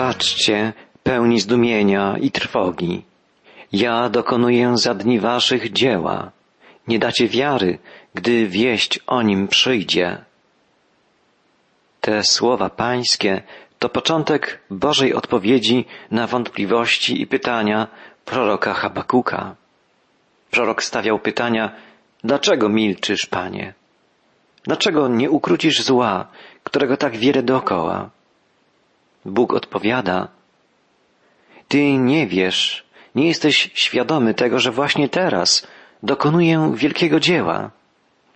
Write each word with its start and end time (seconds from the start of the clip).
Patrzcie, 0.00 0.72
pełni 1.02 1.40
zdumienia 1.40 2.16
i 2.20 2.30
trwogi. 2.30 3.04
Ja 3.72 4.08
dokonuję 4.08 4.78
za 4.78 4.94
dni 4.94 5.20
waszych 5.20 5.72
dzieła. 5.72 6.30
Nie 6.88 6.98
dacie 6.98 7.28
wiary, 7.28 7.78
gdy 8.14 8.46
wieść 8.46 9.00
o 9.06 9.22
nim 9.22 9.48
przyjdzie. 9.48 10.24
Te 12.00 12.24
słowa 12.24 12.70
pańskie 12.70 13.42
to 13.78 13.88
początek 13.88 14.60
Bożej 14.70 15.14
odpowiedzi 15.14 15.84
na 16.10 16.26
wątpliwości 16.26 17.22
i 17.22 17.26
pytania 17.26 17.88
proroka 18.24 18.74
Habakuka. 18.74 19.56
Prorok 20.50 20.82
stawiał 20.82 21.18
pytania, 21.18 21.72
dlaczego 22.24 22.68
milczysz, 22.68 23.26
panie? 23.26 23.74
Dlaczego 24.64 25.08
nie 25.08 25.30
ukrócisz 25.30 25.82
zła, 25.82 26.26
którego 26.64 26.96
tak 26.96 27.16
wiele 27.16 27.42
dookoła? 27.42 28.10
Bóg 29.24 29.54
odpowiada, 29.54 30.28
ty 31.68 31.92
nie 31.92 32.26
wiesz, 32.26 32.84
nie 33.14 33.28
jesteś 33.28 33.70
świadomy 33.74 34.34
tego, 34.34 34.58
że 34.58 34.70
właśnie 34.70 35.08
teraz 35.08 35.66
dokonuję 36.02 36.72
wielkiego 36.74 37.20
dzieła. 37.20 37.70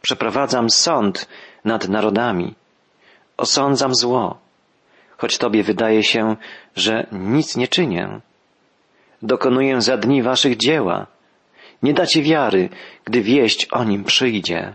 Przeprowadzam 0.03 0.71
sąd 0.71 1.29
nad 1.65 1.89
narodami. 1.89 2.55
Osądzam 3.37 3.95
zło, 3.95 4.39
choć 5.17 5.39
Tobie 5.39 5.63
wydaje 5.63 6.03
się, 6.03 6.37
że 6.77 7.07
nic 7.13 7.57
nie 7.57 7.69
czynię. 7.69 8.21
Dokonuję 9.23 9.81
za 9.81 9.97
dni 9.97 10.23
Waszych 10.23 10.57
dzieła. 10.57 11.07
Nie 11.83 11.95
dacie 11.95 12.23
wiary, 12.23 12.69
gdy 13.05 13.23
wieść 13.23 13.69
o 13.71 13.85
nim 13.85 14.05
przyjdzie. 14.05 14.75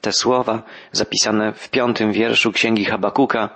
Te 0.00 0.12
słowa, 0.12 0.62
zapisane 0.92 1.52
w 1.52 1.68
piątym 1.70 2.12
wierszu 2.12 2.52
Księgi 2.52 2.84
Habakuka, 2.84 3.50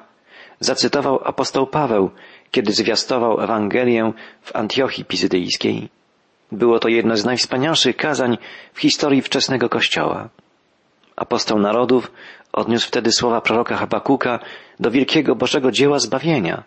zacytował 0.64 1.20
apostoł 1.24 1.66
Paweł, 1.66 2.10
kiedy 2.50 2.72
zwiastował 2.72 3.40
Ewangelię 3.40 4.12
w 4.42 4.56
Antiochii 4.56 5.04
Pizydyjskiej. 5.04 5.88
Było 6.52 6.78
to 6.78 6.88
jedno 6.88 7.16
z 7.16 7.24
najwspanialszych 7.24 7.96
kazań 7.96 8.38
w 8.72 8.80
historii 8.80 9.22
wczesnego 9.22 9.68
Kościoła. 9.68 10.28
Apostoł 11.16 11.58
narodów 11.58 12.12
odniósł 12.52 12.88
wtedy 12.88 13.12
słowa 13.12 13.40
proroka 13.40 13.76
Habakuka 13.76 14.38
do 14.80 14.90
wielkiego 14.90 15.34
Bożego 15.34 15.70
dzieła 15.70 15.98
zbawienia, 15.98 16.62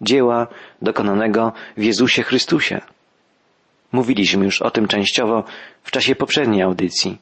dzieła 0.00 0.46
dokonanego 0.82 1.52
w 1.76 1.82
Jezusie 1.82 2.22
Chrystusie. 2.22 2.80
Mówiliśmy 3.92 4.44
już 4.44 4.62
o 4.62 4.70
tym 4.70 4.88
częściowo 4.88 5.44
w 5.82 5.90
czasie 5.90 6.14
poprzedniej 6.14 6.62
audycji. 6.62 7.18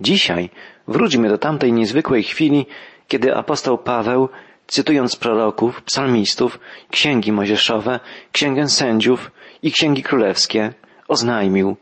Dzisiaj 0.00 0.50
wróćmy 0.88 1.28
do 1.28 1.38
tamtej 1.38 1.72
niezwykłej 1.72 2.22
chwili, 2.22 2.66
kiedy 3.08 3.34
apostoł 3.34 3.78
Paweł, 3.78 4.28
cytując 4.68 5.16
proroków, 5.16 5.82
psalmistów, 5.82 6.58
księgi 6.90 7.32
mojżeszowe, 7.32 8.00
księgę 8.32 8.68
sędziów 8.68 9.30
i 9.62 9.72
księgi 9.72 10.02
królewskie, 10.02 10.72
oznajmił 11.08 11.76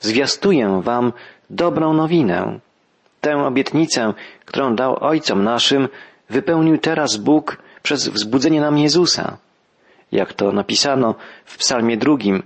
Zwiastuję 0.00 0.80
wam 0.82 1.12
dobrą 1.50 1.94
nowinę. 1.94 2.58
Tę 3.20 3.36
obietnicę, 3.46 4.14
którą 4.44 4.76
dał 4.76 5.04
ojcom 5.04 5.44
naszym, 5.44 5.88
wypełnił 6.30 6.78
teraz 6.78 7.16
Bóg 7.16 7.58
przez 7.82 8.08
wzbudzenie 8.08 8.60
nam 8.60 8.78
Jezusa. 8.78 9.36
Jak 10.12 10.32
to 10.32 10.52
napisano 10.52 11.14
w 11.44 11.58
psalmie 11.58 11.96
drugim, 11.96 12.42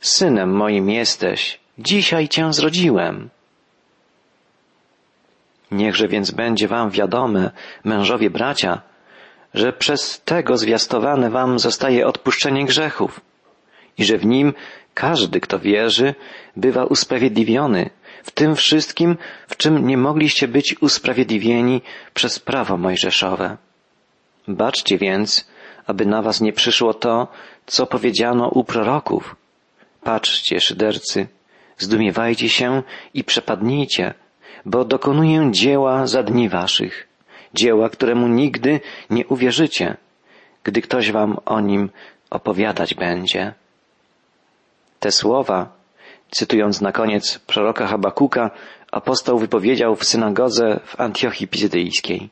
Synem 0.00 0.50
moim 0.52 0.90
jesteś, 0.90 1.60
dzisiaj 1.78 2.28
Cię 2.28 2.52
zrodziłem. 2.52 3.30
Niechże 5.70 6.08
więc 6.08 6.30
będzie 6.30 6.68
Wam 6.68 6.90
wiadome, 6.90 7.50
mężowie 7.84 8.30
bracia, 8.30 8.82
że 9.54 9.72
przez 9.72 10.22
tego 10.24 10.56
zwiastowane 10.56 11.30
Wam 11.30 11.58
zostaje 11.58 12.06
odpuszczenie 12.06 12.64
grzechów 12.64 13.20
i 13.98 14.04
że 14.04 14.18
w 14.18 14.26
nim 14.26 14.52
każdy, 14.94 15.40
kto 15.40 15.58
wierzy, 15.58 16.14
bywa 16.56 16.84
usprawiedliwiony 16.84 17.90
w 18.22 18.30
tym 18.30 18.56
wszystkim, 18.56 19.16
w 19.48 19.56
czym 19.56 19.86
nie 19.86 19.96
mogliście 19.96 20.48
być 20.48 20.76
usprawiedliwieni 20.80 21.82
przez 22.14 22.38
prawo 22.38 22.76
mojżeszowe. 22.76 23.56
Baczcie 24.48 24.98
więc, 24.98 25.48
aby 25.86 26.06
na 26.06 26.22
was 26.22 26.40
nie 26.40 26.52
przyszło 26.52 26.94
to, 26.94 27.28
co 27.66 27.86
powiedziano 27.86 28.48
u 28.48 28.64
proroków. 28.64 29.36
Patrzcie, 30.02 30.60
szydercy, 30.60 31.28
zdumiewajcie 31.78 32.48
się 32.48 32.82
i 33.14 33.24
przepadnijcie, 33.24 34.14
bo 34.64 34.84
dokonuję 34.84 35.48
dzieła 35.52 36.06
za 36.06 36.22
dni 36.22 36.48
waszych, 36.48 37.08
dzieła, 37.54 37.88
któremu 37.88 38.28
nigdy 38.28 38.80
nie 39.10 39.26
uwierzycie, 39.26 39.96
gdy 40.64 40.82
ktoś 40.82 41.12
wam 41.12 41.36
o 41.44 41.60
nim 41.60 41.90
opowiadać 42.30 42.94
będzie. 42.94 43.54
Te 45.00 45.12
słowa, 45.12 45.72
cytując 46.30 46.80
na 46.80 46.92
koniec 46.92 47.38
proroka 47.38 47.86
Habakuka, 47.86 48.50
apostoł 48.92 49.38
wypowiedział 49.38 49.96
w 49.96 50.04
synagodze 50.04 50.80
w 50.84 51.00
Antiochii 51.00 51.48
Pizydyjskiej. 51.48 52.30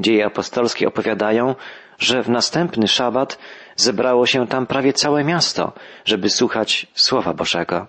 Dzieje 0.00 0.26
apostolskie 0.26 0.88
opowiadają, 0.88 1.54
że 1.98 2.22
w 2.22 2.28
następny 2.28 2.88
szabat 2.88 3.38
zebrało 3.76 4.26
się 4.26 4.46
tam 4.46 4.66
prawie 4.66 4.92
całe 4.92 5.24
miasto, 5.24 5.72
żeby 6.04 6.30
słuchać 6.30 6.86
Słowa 6.94 7.34
Bożego. 7.34 7.86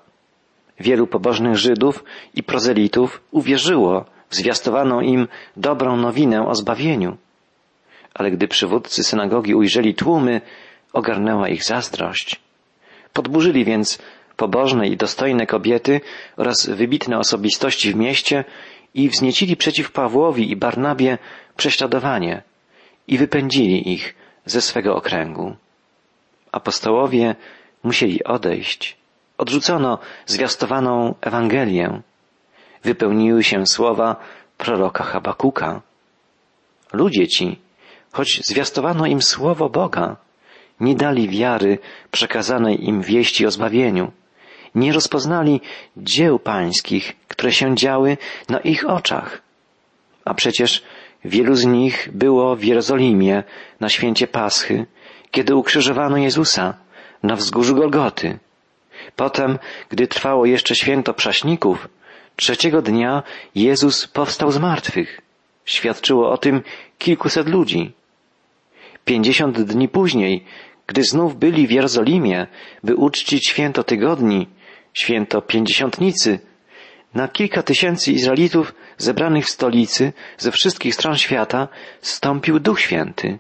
Wielu 0.79 1.07
pobożnych 1.07 1.57
Żydów 1.57 2.03
i 2.33 2.43
prozelitów 2.43 3.21
uwierzyło 3.31 4.05
w 4.35 4.37
zwiastowaną 4.37 5.01
im 5.01 5.27
dobrą 5.57 5.97
nowinę 5.97 6.47
o 6.47 6.55
zbawieniu. 6.55 7.17
Ale 8.13 8.31
gdy 8.31 8.47
przywódcy 8.47 9.03
synagogi 9.03 9.55
ujrzeli 9.55 9.95
tłumy, 9.95 10.41
ogarnęła 10.93 11.49
ich 11.49 11.63
zazdrość. 11.63 12.39
Podburzyli 13.13 13.65
więc 13.65 13.99
pobożne 14.37 14.87
i 14.87 14.97
dostojne 14.97 15.45
kobiety 15.47 16.01
oraz 16.37 16.69
wybitne 16.69 17.17
osobistości 17.19 17.91
w 17.91 17.95
mieście 17.95 18.43
i 18.93 19.09
wzniecili 19.09 19.55
przeciw 19.55 19.91
Pawłowi 19.91 20.51
i 20.51 20.55
Barnabie 20.55 21.17
prześladowanie 21.57 22.41
i 23.07 23.17
wypędzili 23.17 23.93
ich 23.93 24.15
ze 24.45 24.61
swego 24.61 24.95
okręgu. 24.95 25.55
Apostołowie 26.51 27.35
musieli 27.83 28.23
odejść. 28.23 28.97
Odrzucono 29.37 29.99
zwiastowaną 30.25 31.15
Ewangelię. 31.21 32.01
Wypełniły 32.85 33.43
się 33.43 33.67
słowa 33.67 34.15
proroka 34.57 35.03
Habakuka. 35.03 35.81
Ludzie 36.93 37.27
ci, 37.27 37.59
choć 38.11 38.41
zwiastowano 38.43 39.05
im 39.05 39.21
słowo 39.21 39.69
Boga, 39.69 40.15
nie 40.79 40.95
dali 40.95 41.29
wiary 41.29 41.77
przekazanej 42.11 42.87
im 42.87 43.01
wieści 43.01 43.45
o 43.45 43.51
zbawieniu, 43.51 44.11
nie 44.75 44.93
rozpoznali 44.93 45.61
dzieł 45.97 46.39
pańskich, 46.39 47.15
które 47.27 47.51
się 47.51 47.75
działy 47.75 48.17
na 48.49 48.59
ich 48.59 48.89
oczach. 48.89 49.41
A 50.25 50.33
przecież 50.33 50.83
wielu 51.25 51.55
z 51.55 51.65
nich 51.65 52.09
było 52.11 52.55
w 52.55 52.63
Jerozolimie 52.63 53.43
na 53.79 53.89
święcie 53.89 54.27
Paschy, 54.27 54.85
kiedy 55.31 55.55
ukrzyżowano 55.55 56.17
Jezusa 56.17 56.73
na 57.23 57.35
wzgórzu 57.35 57.75
Golgoty. 57.75 58.39
Potem, 59.15 59.59
gdy 59.89 60.07
trwało 60.07 60.45
jeszcze 60.45 60.75
święto 60.75 61.13
prześników, 61.13 61.87
trzeciego 62.35 62.81
dnia 62.81 63.23
Jezus 63.55 64.07
powstał 64.07 64.51
z 64.51 64.57
martwych. 64.57 65.21
Świadczyło 65.65 66.31
o 66.31 66.37
tym 66.37 66.61
kilkuset 66.97 67.49
ludzi. 67.49 67.91
Pięćdziesiąt 69.05 69.61
dni 69.61 69.89
później, 69.89 70.45
gdy 70.87 71.03
znów 71.03 71.35
byli 71.35 71.67
w 71.67 71.71
Jerozolimie, 71.71 72.47
by 72.83 72.95
uczcić 72.95 73.47
święto 73.47 73.83
tygodni, 73.83 74.47
święto 74.93 75.41
pięćdziesiątnicy, 75.41 76.39
na 77.13 77.27
kilka 77.27 77.63
tysięcy 77.63 78.11
Izraelitów 78.11 78.73
zebranych 78.97 79.45
w 79.45 79.49
stolicy 79.49 80.13
ze 80.37 80.51
wszystkich 80.51 80.95
stron 80.95 81.17
świata 81.17 81.67
stąpił 82.01 82.59
Duch 82.59 82.79
Święty 82.79 83.39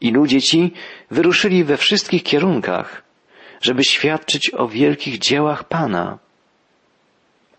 i 0.00 0.10
ludzie 0.10 0.42
ci 0.42 0.72
wyruszyli 1.10 1.64
we 1.64 1.76
wszystkich 1.76 2.22
kierunkach, 2.22 3.02
żeby 3.60 3.84
świadczyć 3.84 4.50
o 4.54 4.68
wielkich 4.68 5.18
dziełach 5.18 5.64
Pana. 5.64 6.18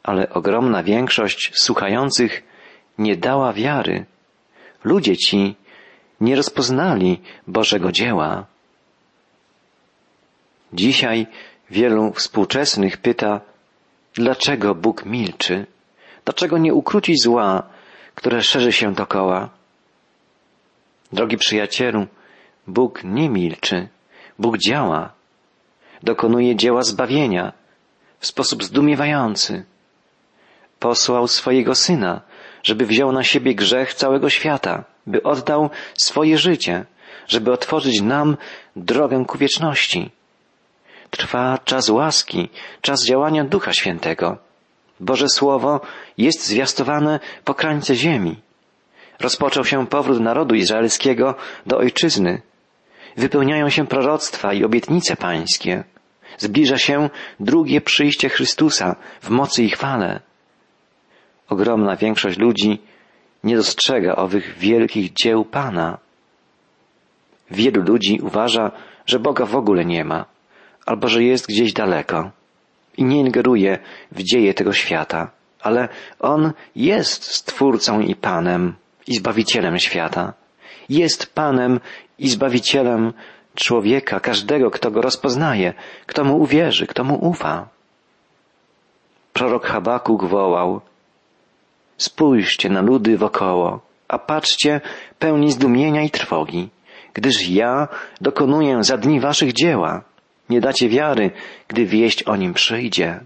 Ale 0.03 0.29
ogromna 0.29 0.83
większość 0.83 1.51
słuchających 1.55 2.43
nie 2.97 3.15
dała 3.15 3.53
wiary. 3.53 4.05
Ludzie 4.83 5.17
ci 5.17 5.55
nie 6.21 6.35
rozpoznali 6.35 7.21
Bożego 7.47 7.91
dzieła. 7.91 8.45
Dzisiaj 10.73 11.27
wielu 11.69 12.13
współczesnych 12.13 12.97
pyta, 12.97 13.41
dlaczego 14.13 14.75
Bóg 14.75 15.05
milczy? 15.05 15.65
Dlaczego 16.25 16.57
nie 16.57 16.73
ukróci 16.73 17.17
zła, 17.17 17.63
które 18.15 18.41
szerzy 18.41 18.71
się 18.71 18.93
dokoła? 18.93 19.49
Drogi 21.13 21.37
przyjacielu, 21.37 22.07
Bóg 22.67 23.03
nie 23.03 23.29
milczy. 23.29 23.87
Bóg 24.39 24.57
działa. 24.57 25.13
Dokonuje 26.03 26.55
dzieła 26.55 26.81
zbawienia 26.81 27.53
w 28.19 28.27
sposób 28.27 28.63
zdumiewający. 28.63 29.65
Posłał 30.83 31.27
swojego 31.27 31.75
Syna, 31.75 32.21
żeby 32.63 32.85
wziął 32.85 33.11
na 33.11 33.23
siebie 33.23 33.55
grzech 33.55 33.93
całego 33.93 34.29
świata, 34.29 34.83
by 35.07 35.23
oddał 35.23 35.69
swoje 35.97 36.37
życie, 36.37 36.85
żeby 37.27 37.51
otworzyć 37.51 38.01
nam 38.01 38.37
drogę 38.75 39.25
ku 39.27 39.37
wieczności. 39.37 40.11
Trwa 41.09 41.59
czas 41.65 41.89
łaski, 41.89 42.49
czas 42.81 43.05
działania 43.05 43.43
Ducha 43.43 43.73
Świętego. 43.73 44.37
Boże 44.99 45.29
Słowo 45.29 45.81
jest 46.17 46.45
zwiastowane 46.45 47.19
po 47.43 47.53
krańce 47.53 47.95
ziemi. 47.95 48.35
Rozpoczął 49.19 49.65
się 49.65 49.87
powrót 49.87 50.19
narodu 50.19 50.55
izraelskiego 50.55 51.35
do 51.65 51.77
ojczyzny. 51.77 52.41
Wypełniają 53.17 53.69
się 53.69 53.87
proroctwa 53.87 54.53
i 54.53 54.63
obietnice 54.63 55.15
pańskie. 55.15 55.83
Zbliża 56.37 56.77
się 56.77 57.09
drugie 57.39 57.81
przyjście 57.81 58.29
Chrystusa 58.29 58.95
w 59.21 59.29
mocy 59.29 59.63
i 59.63 59.69
chwale. 59.69 60.32
Ogromna 61.49 61.95
większość 61.95 62.39
ludzi 62.39 62.79
nie 63.43 63.55
dostrzega 63.55 64.15
owych 64.15 64.57
wielkich 64.57 65.13
dzieł 65.13 65.45
Pana. 65.45 65.97
Wielu 67.51 67.81
ludzi 67.81 68.19
uważa, 68.21 68.71
że 69.05 69.19
Boga 69.19 69.45
w 69.45 69.55
ogóle 69.55 69.85
nie 69.85 70.05
ma, 70.05 70.25
albo 70.85 71.07
że 71.07 71.23
jest 71.23 71.47
gdzieś 71.47 71.73
daleko 71.73 72.31
i 72.97 73.03
nie 73.03 73.19
ingeruje 73.19 73.79
w 74.11 74.23
dzieje 74.23 74.53
tego 74.53 74.73
świata, 74.73 75.31
ale 75.61 75.89
On 76.19 76.51
jest 76.75 77.23
Stwórcą 77.23 77.99
i 77.99 78.15
Panem 78.15 78.75
i 79.07 79.15
Zbawicielem 79.15 79.79
świata. 79.79 80.33
Jest 80.89 81.33
Panem 81.35 81.79
i 82.19 82.29
Zbawicielem 82.29 83.13
człowieka, 83.55 84.19
każdego, 84.19 84.71
kto 84.71 84.91
Go 84.91 85.01
rozpoznaje, 85.01 85.73
kto 86.05 86.23
Mu 86.23 86.37
uwierzy, 86.37 86.87
kto 86.87 87.03
Mu 87.03 87.15
ufa. 87.15 87.67
Prorok 89.33 89.65
Habakuk 89.65 90.23
wołał, 90.23 90.81
Spójrzcie 91.97 92.69
na 92.69 92.81
ludy 92.81 93.17
wokoło, 93.17 93.79
a 94.07 94.19
patrzcie 94.19 94.81
pełni 95.19 95.51
zdumienia 95.51 96.01
i 96.01 96.09
trwogi, 96.09 96.69
gdyż 97.13 97.49
ja 97.49 97.87
dokonuję 98.21 98.83
za 98.83 98.97
dni 98.97 99.19
waszych 99.19 99.53
dzieła. 99.53 100.01
Nie 100.49 100.61
dacie 100.61 100.89
wiary, 100.89 101.31
gdy 101.67 101.85
wieść 101.85 102.23
o 102.23 102.35
nim 102.35 102.53
przyjdzie. 102.53 103.19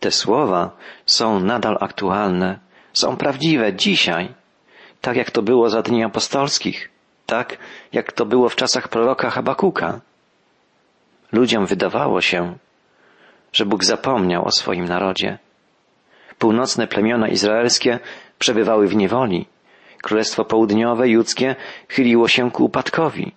Te 0.00 0.10
słowa 0.10 0.70
są 1.06 1.40
nadal 1.40 1.78
aktualne, 1.80 2.58
są 2.92 3.16
prawdziwe 3.16 3.74
dzisiaj, 3.74 4.34
tak 5.00 5.16
jak 5.16 5.30
to 5.30 5.42
było 5.42 5.70
za 5.70 5.82
dni 5.82 6.04
apostolskich, 6.04 6.90
tak 7.26 7.58
jak 7.92 8.12
to 8.12 8.26
było 8.26 8.48
w 8.48 8.56
czasach 8.56 8.88
proroka 8.88 9.30
Habakuka. 9.30 10.00
Ludziom 11.32 11.66
wydawało 11.66 12.20
się, 12.20 12.56
że 13.52 13.66
Bóg 13.66 13.84
zapomniał 13.84 14.44
o 14.44 14.52
swoim 14.52 14.84
narodzie. 14.84 15.38
Północne 16.38 16.86
plemiona 16.86 17.28
izraelskie 17.28 17.98
przebywały 18.38 18.88
w 18.88 18.96
niewoli. 18.96 19.46
Królestwo 20.02 20.44
Południowe, 20.44 21.08
judzkie, 21.08 21.56
chyliło 21.88 22.28
się 22.28 22.50
ku 22.50 22.64
upadkowi. 22.64 23.32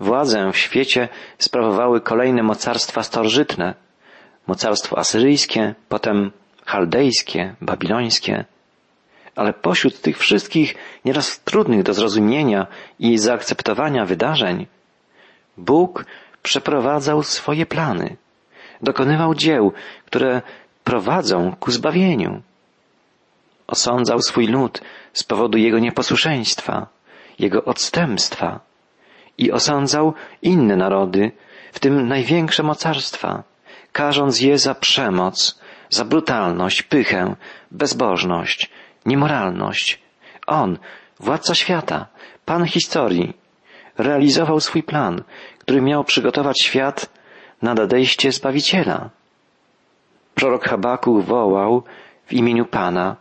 Władzę 0.00 0.50
w 0.52 0.56
świecie 0.58 1.08
sprawowały 1.38 2.00
kolejne 2.00 2.42
mocarstwa 2.42 3.02
starożytne. 3.02 3.74
Mocarstwo 4.46 4.98
asyryjskie, 4.98 5.74
potem 5.88 6.30
chaldejskie, 6.66 7.54
babilońskie. 7.60 8.44
Ale 9.36 9.52
pośród 9.52 10.00
tych 10.00 10.18
wszystkich 10.18 10.74
nieraz 11.04 11.40
trudnych 11.40 11.82
do 11.82 11.94
zrozumienia 11.94 12.66
i 12.98 13.18
zaakceptowania 13.18 14.04
wydarzeń, 14.04 14.66
Bóg 15.56 16.04
przeprowadzał 16.42 17.22
swoje 17.22 17.66
plany. 17.66 18.16
Dokonywał 18.82 19.34
dzieł, 19.34 19.72
które 20.06 20.42
prowadzą 20.84 21.56
ku 21.60 21.70
zbawieniu. 21.70 22.42
Osądzał 23.66 24.22
swój 24.22 24.46
lud 24.46 24.80
z 25.12 25.24
powodu 25.24 25.58
jego 25.58 25.78
nieposłuszeństwa, 25.78 26.86
jego 27.38 27.64
odstępstwa 27.64 28.60
i 29.38 29.52
osądzał 29.52 30.14
inne 30.42 30.76
narody, 30.76 31.32
w 31.72 31.80
tym 31.80 32.08
największe 32.08 32.62
mocarstwa, 32.62 33.42
karząc 33.92 34.40
je 34.40 34.58
za 34.58 34.74
przemoc, 34.74 35.60
za 35.90 36.04
brutalność, 36.04 36.82
pychę, 36.82 37.36
bezbożność, 37.70 38.70
niemoralność. 39.06 40.02
On, 40.46 40.78
władca 41.20 41.54
świata, 41.54 42.06
pan 42.44 42.66
historii, 42.66 43.34
realizował 43.98 44.60
swój 44.60 44.82
plan, 44.82 45.22
który 45.58 45.82
miał 45.82 46.04
przygotować 46.04 46.62
świat 46.62 47.10
na 47.62 47.74
nadejście 47.74 48.32
Zbawiciela. 48.32 49.10
Prorok 50.34 50.64
Habakuk 50.64 51.24
wołał 51.24 51.82
w 52.26 52.32
imieniu 52.32 52.66
Pana. 52.66 53.16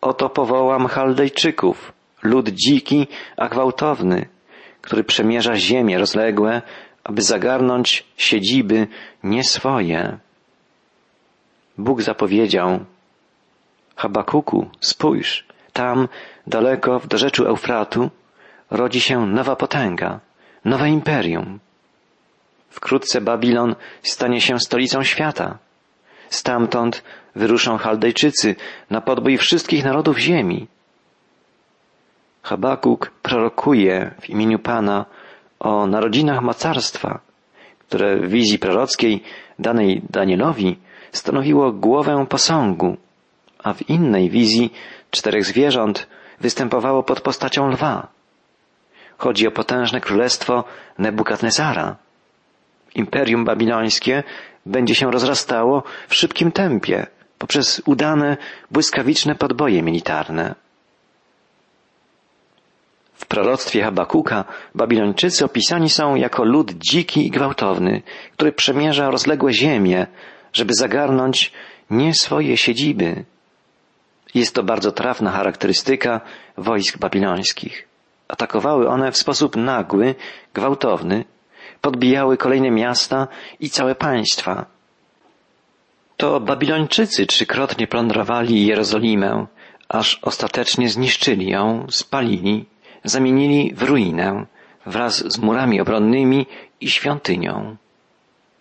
Oto 0.00 0.28
powołam 0.28 0.86
Chaldejczyków, 0.86 1.92
lud 2.22 2.48
dziki, 2.48 3.06
a 3.36 3.48
gwałtowny, 3.48 4.28
który 4.80 5.04
przemierza 5.04 5.56
ziemię 5.56 5.98
rozległe, 5.98 6.62
aby 7.04 7.22
zagarnąć 7.22 8.04
siedziby 8.16 8.86
nie 9.22 9.44
swoje. 9.44 10.18
Bóg 11.78 12.02
zapowiedział, 12.02 12.84
Habakuku, 13.96 14.70
spójrz, 14.80 15.46
tam, 15.72 16.08
daleko 16.46 16.98
w 16.98 17.06
dorzeczu 17.06 17.46
Eufratu, 17.46 18.10
rodzi 18.70 19.00
się 19.00 19.26
nowa 19.26 19.56
potęga, 19.56 20.20
nowe 20.64 20.90
imperium. 20.90 21.58
Wkrótce 22.70 23.20
Babilon 23.20 23.74
stanie 24.02 24.40
się 24.40 24.60
stolicą 24.60 25.02
świata. 25.02 25.58
Stamtąd 26.28 27.02
wyruszą 27.34 27.78
Chaldejczycy 27.78 28.54
na 28.90 29.00
podbój 29.00 29.38
wszystkich 29.38 29.84
narodów 29.84 30.18
ziemi. 30.18 30.66
Habakuk 32.42 33.10
prorokuje 33.22 34.14
w 34.20 34.30
imieniu 34.30 34.58
Pana 34.58 35.04
o 35.60 35.86
narodzinach 35.86 36.42
mocarstwa, 36.42 37.20
które 37.78 38.16
w 38.16 38.28
wizji 38.28 38.58
prorockiej 38.58 39.22
danej 39.58 40.02
Danielowi 40.10 40.78
stanowiło 41.12 41.72
głowę 41.72 42.26
posągu, 42.28 42.96
a 43.64 43.72
w 43.72 43.90
innej 43.90 44.30
wizji 44.30 44.72
czterech 45.10 45.44
zwierząt 45.44 46.06
występowało 46.40 47.02
pod 47.02 47.20
postacią 47.20 47.68
lwa. 47.68 48.08
Chodzi 49.18 49.48
o 49.48 49.50
potężne 49.50 50.00
królestwo 50.00 50.64
Nebukadnezara. 50.98 51.96
Imperium 52.94 53.44
babilońskie 53.44 54.22
będzie 54.66 54.94
się 54.94 55.10
rozrastało 55.10 55.82
w 56.08 56.14
szybkim 56.14 56.52
tempie 56.52 57.06
poprzez 57.38 57.82
udane, 57.86 58.36
błyskawiczne 58.70 59.34
podboje 59.34 59.82
militarne. 59.82 60.54
W 63.14 63.26
proroctwie 63.26 63.82
Habakuka 63.82 64.44
Babilończycy 64.74 65.44
opisani 65.44 65.90
są 65.90 66.14
jako 66.14 66.44
lud 66.44 66.72
dziki 66.72 67.26
i 67.26 67.30
gwałtowny, 67.30 68.02
który 68.32 68.52
przemierza 68.52 69.10
rozległe 69.10 69.52
ziemie, 69.52 70.06
żeby 70.52 70.74
zagarnąć 70.74 71.52
nie 71.90 72.14
swoje 72.14 72.56
siedziby. 72.56 73.24
Jest 74.34 74.54
to 74.54 74.62
bardzo 74.62 74.92
trafna 74.92 75.30
charakterystyka 75.30 76.20
wojsk 76.56 76.98
babilońskich. 76.98 77.88
Atakowały 78.28 78.88
one 78.88 79.12
w 79.12 79.16
sposób 79.16 79.56
nagły, 79.56 80.14
gwałtowny, 80.54 81.24
podbijały 81.86 82.36
kolejne 82.36 82.70
miasta 82.70 83.28
i 83.60 83.70
całe 83.70 83.94
państwa. 83.94 84.66
To 86.16 86.40
Babilończycy 86.40 87.26
trzykrotnie 87.26 87.86
plądrowali 87.86 88.66
Jerozolimę, 88.66 89.46
aż 89.88 90.18
ostatecznie 90.22 90.88
zniszczyli 90.88 91.46
ją, 91.50 91.86
spalili, 91.90 92.64
zamienili 93.04 93.74
w 93.74 93.82
ruinę 93.82 94.46
wraz 94.86 95.32
z 95.32 95.38
murami 95.38 95.80
obronnymi 95.80 96.46
i 96.80 96.90
świątynią. 96.90 97.76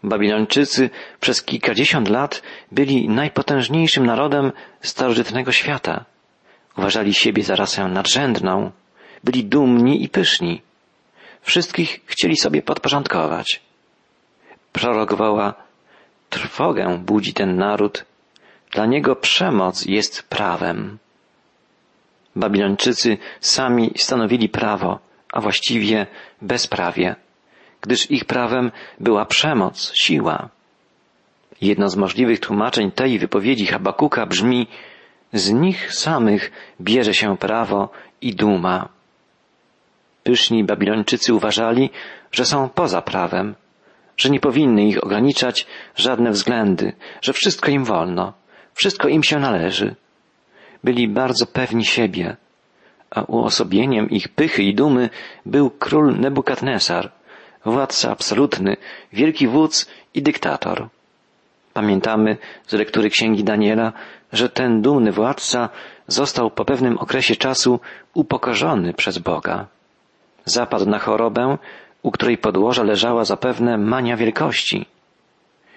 Babilończycy 0.03 0.89
przez 1.19 1.43
kilkadziesiąt 1.43 2.09
lat 2.09 2.41
byli 2.71 3.09
najpotężniejszym 3.09 4.05
narodem 4.05 4.51
starożytnego 4.81 5.51
świata. 5.51 6.05
Uważali 6.77 7.13
siebie 7.13 7.43
za 7.43 7.55
rasę 7.55 7.87
nadrzędną, 7.87 8.71
byli 9.23 9.43
dumni 9.43 10.03
i 10.03 10.09
pyszni. 10.09 10.61
Wszystkich 11.45 12.01
chcieli 12.05 12.37
sobie 12.37 12.61
podporządkować. 12.61 13.61
Prorok 14.71 15.13
woła, 15.13 15.53
trwogę 16.29 16.97
budzi 17.05 17.33
ten 17.33 17.57
naród, 17.57 18.05
dla 18.71 18.85
niego 18.85 19.15
przemoc 19.15 19.85
jest 19.85 20.23
prawem. 20.23 20.97
Babilończycy 22.35 23.17
sami 23.39 23.91
stanowili 23.95 24.49
prawo, 24.49 24.99
a 25.33 25.41
właściwie 25.41 26.07
bezprawie, 26.41 27.15
gdyż 27.81 28.11
ich 28.11 28.25
prawem 28.25 28.71
była 28.99 29.25
przemoc, 29.25 29.91
siła. 29.95 30.49
Jedno 31.61 31.89
z 31.89 31.95
możliwych 31.95 32.39
tłumaczeń 32.39 32.91
tej 32.91 33.19
wypowiedzi 33.19 33.65
Habakuka 33.65 34.25
brzmi 34.25 34.67
z 35.33 35.51
nich 35.51 35.93
samych 35.93 36.51
bierze 36.81 37.13
się 37.13 37.37
prawo 37.37 37.89
i 38.21 38.35
duma. 38.35 38.94
Pyszni 40.25 40.63
Babilończycy 40.63 41.33
uważali, 41.33 41.89
że 42.31 42.45
są 42.45 42.69
poza 42.69 43.01
prawem, 43.01 43.55
że 44.17 44.29
nie 44.29 44.39
powinny 44.39 44.87
ich 44.87 45.03
ograniczać 45.03 45.67
żadne 45.95 46.31
względy, 46.31 46.93
że 47.21 47.33
wszystko 47.33 47.71
im 47.71 47.83
wolno, 47.83 48.33
wszystko 48.73 49.07
im 49.07 49.23
się 49.23 49.39
należy. 49.39 49.95
Byli 50.83 51.07
bardzo 51.07 51.45
pewni 51.45 51.85
siebie, 51.85 52.35
a 53.11 53.21
uosobieniem 53.21 54.09
ich 54.09 54.27
pychy 54.29 54.63
i 54.63 54.75
dumy 54.75 55.09
był 55.45 55.69
król 55.69 56.19
Nebukadnesar, 56.19 57.11
władca 57.65 58.11
absolutny, 58.11 58.77
wielki 59.13 59.47
wódz 59.47 59.89
i 60.13 60.21
dyktator. 60.21 60.89
Pamiętamy 61.73 62.37
z 62.67 62.73
lektury 62.73 63.09
księgi 63.09 63.43
Daniela, 63.43 63.93
że 64.33 64.49
ten 64.49 64.81
dumny 64.81 65.11
władca 65.11 65.69
został 66.07 66.51
po 66.51 66.65
pewnym 66.65 66.97
okresie 66.97 67.35
czasu 67.35 67.79
upokorzony 68.13 68.93
przez 68.93 69.17
Boga. 69.17 69.74
Zapadł 70.45 70.85
na 70.85 70.99
chorobę, 70.99 71.57
u 72.01 72.11
której 72.11 72.37
podłoża 72.37 72.83
leżała 72.83 73.25
zapewne 73.25 73.77
mania 73.77 74.17
wielkości. 74.17 74.85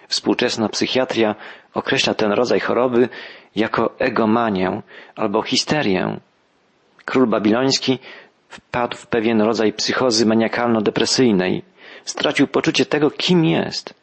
Współczesna 0.08 0.68
psychiatria 0.68 1.34
określa 1.74 2.14
ten 2.14 2.32
rodzaj 2.32 2.60
choroby 2.60 3.08
jako 3.56 3.94
egomanię 3.98 4.82
albo 5.16 5.42
histerię. 5.42 6.20
Król 7.04 7.26
babiloński 7.26 7.98
wpadł 8.48 8.96
w 8.96 9.06
pewien 9.06 9.40
rodzaj 9.40 9.72
psychozy 9.72 10.26
maniakalno-depresyjnej. 10.26 11.62
Stracił 12.04 12.46
poczucie 12.46 12.86
tego, 12.86 13.10
kim 13.10 13.44
jest. 13.44 13.94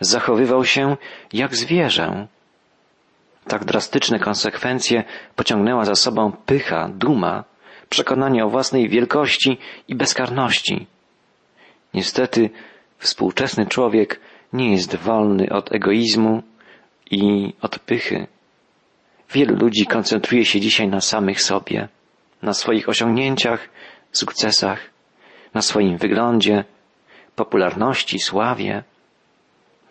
Zachowywał 0.00 0.64
się 0.64 0.96
jak 1.32 1.56
zwierzę. 1.56 2.26
Tak 3.48 3.64
drastyczne 3.64 4.18
konsekwencje 4.18 5.04
pociągnęła 5.36 5.84
za 5.84 5.94
sobą 5.94 6.32
pycha, 6.46 6.88
duma, 6.88 7.44
przekonanie 7.94 8.44
o 8.44 8.50
własnej 8.50 8.88
wielkości 8.88 9.58
i 9.88 9.94
bezkarności. 9.94 10.86
Niestety 11.94 12.50
współczesny 12.98 13.66
człowiek 13.66 14.20
nie 14.52 14.72
jest 14.72 14.96
wolny 14.96 15.48
od 15.50 15.72
egoizmu 15.72 16.42
i 17.10 17.52
od 17.60 17.78
pychy. 17.78 18.26
Wielu 19.32 19.56
ludzi 19.56 19.86
koncentruje 19.86 20.44
się 20.44 20.60
dzisiaj 20.60 20.88
na 20.88 21.00
samych 21.00 21.42
sobie, 21.42 21.88
na 22.42 22.52
swoich 22.52 22.88
osiągnięciach, 22.88 23.68
sukcesach, 24.12 24.80
na 25.54 25.62
swoim 25.62 25.96
wyglądzie, 25.96 26.64
popularności, 27.36 28.18
sławie. 28.18 28.82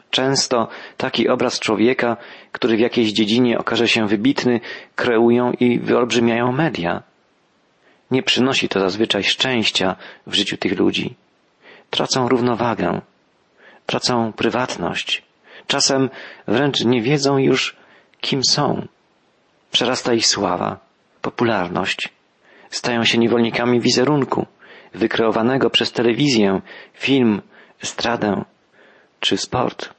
Często 0.10 0.68
taki 0.98 1.30
obraz 1.30 1.60
człowieka, 1.60 2.18
który 2.52 2.78
w 2.78 2.80
jakiejś 2.80 3.12
dziedzinie 3.12 3.58
okaże 3.58 3.88
się 3.88 4.08
wybitny, 4.08 4.60
kreują 4.96 5.52
i 5.60 5.80
wyolbrzymiają 5.80 6.52
media. 6.52 7.13
Nie 8.14 8.24
przynosi 8.24 8.70
to 8.70 8.80
zazwyczaj 8.80 9.24
szczęścia 9.24 9.96
w 10.28 10.34
życiu 10.34 10.58
tych 10.58 10.80
ludzi. 10.80 11.16
Tracą 11.90 12.30
równowagę, 12.30 13.02
tracą 13.86 14.34
prywatność. 14.34 15.24
Czasem 15.68 16.10
wręcz 16.48 16.86
nie 16.86 17.02
wiedzą 17.02 17.38
już, 17.38 17.76
kim 18.22 18.42
są. 18.50 18.88
Przerasta 19.72 20.14
ich 20.14 20.28
sława, 20.28 20.80
popularność. 21.22 22.10
Stają 22.70 23.04
się 23.04 23.18
niewolnikami 23.18 23.82
wizerunku, 23.82 24.46
wykreowanego 24.94 25.70
przez 25.70 25.92
telewizję, 25.92 26.62
film, 26.94 27.42
estradę 27.84 28.46
czy 29.20 29.38
sport. 29.38 29.90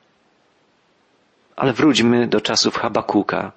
Ale 1.57 1.73
wróćmy 1.73 2.27
do 2.27 2.41
czasów 2.41 2.77
Habakuka. 2.77 3.53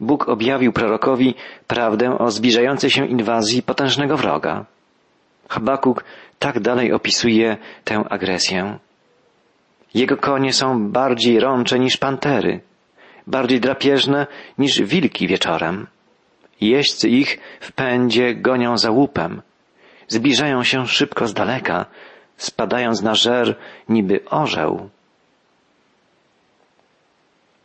Bóg 0.00 0.28
objawił 0.28 0.72
prorokowi 0.72 1.34
prawdę 1.66 2.18
o 2.18 2.30
zbliżającej 2.30 2.90
się 2.90 3.06
inwazji 3.06 3.62
potężnego 3.62 4.16
wroga. 4.16 4.64
Habakuk 5.48 6.04
tak 6.38 6.60
dalej 6.60 6.92
opisuje 6.92 7.56
tę 7.84 8.04
agresję. 8.10 8.78
Jego 9.94 10.16
konie 10.16 10.52
są 10.52 10.90
bardziej 10.90 11.40
rącze 11.40 11.78
niż 11.78 11.96
pantery, 11.96 12.60
bardziej 13.26 13.60
drapieżne 13.60 14.26
niż 14.58 14.82
wilki 14.82 15.26
wieczorem. 15.26 15.86
Jeźdźcy 16.60 17.08
ich 17.08 17.38
w 17.60 17.72
pędzie 17.72 18.34
gonią 18.34 18.78
za 18.78 18.90
łupem, 18.90 19.42
zbliżają 20.08 20.64
się 20.64 20.86
szybko 20.86 21.26
z 21.26 21.34
daleka, 21.34 21.86
spadając 22.36 23.02
na 23.02 23.14
żer 23.14 23.56
niby 23.88 24.20
orzeł. 24.30 24.88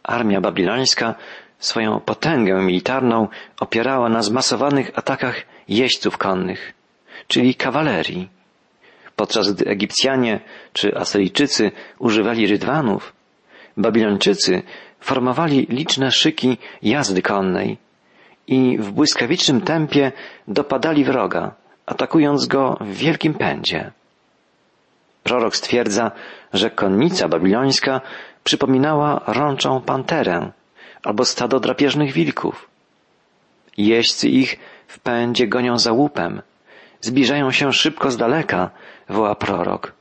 Armia 0.04 0.42
babilońska 0.42 1.15
swoją 1.65 2.00
potęgę 2.00 2.63
militarną 2.63 3.27
opierała 3.60 4.10
na 4.10 4.22
zmasowanych 4.22 4.91
atakach 4.95 5.36
jeźdźców 5.67 6.17
konnych, 6.17 6.74
czyli 7.27 7.55
kawalerii. 7.55 8.29
Podczas 9.15 9.51
gdy 9.51 9.65
Egipcjanie 9.65 10.39
czy 10.74 10.98
Asyryjczycy 10.98 11.72
używali 12.00 12.48
rydwanów, 12.48 13.13
Babilończycy 13.77 14.63
formowali 15.00 15.67
liczne 15.69 16.12
szyki 16.12 16.57
jazdy 16.81 17.22
konnej 17.22 17.77
i 18.48 18.77
w 18.77 18.91
błyskawicznym 18.91 19.62
tempie 19.62 20.12
dopadali 20.48 21.03
wroga, 21.03 21.55
atakując 21.86 22.45
go 22.45 22.77
w 22.81 22.93
wielkim 22.93 23.34
pędzie. 23.34 23.91
Prorok 25.24 25.55
stwierdza, 25.55 26.12
że 26.53 26.69
konnica 26.69 27.27
babilońska 27.27 28.01
przypominała 28.43 29.22
rączą 29.27 29.81
panterę 29.81 30.51
albo 31.05 31.25
stado 31.25 31.59
drapieżnych 31.59 32.12
wilków. 32.13 32.67
Jeźdźcy 33.77 34.29
ich 34.29 34.59
w 34.88 35.00
pędzie 35.00 35.47
gonią 35.47 35.79
za 35.79 35.91
łupem, 35.91 36.41
zbliżają 37.01 37.51
się 37.51 37.74
szybko 37.74 38.12
z 38.12 38.17
daleka, 38.17 38.69
woła 39.09 39.35
prorok. 39.35 39.93